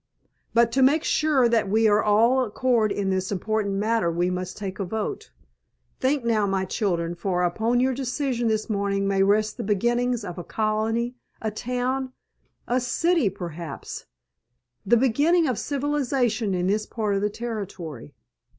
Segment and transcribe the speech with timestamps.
[0.55, 4.45] But to make sure that we are all accord in this important matter we will
[4.47, 5.29] take a vote.
[5.99, 10.39] Think now, my children, for upon your decision this morning may rest the beginnings of
[10.39, 14.05] a colony—a town—a city—perhaps,
[14.83, 18.15] the beginning of civilization in this part of the Territory.